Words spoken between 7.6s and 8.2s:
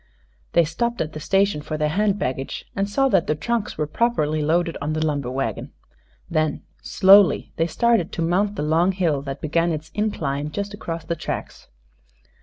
started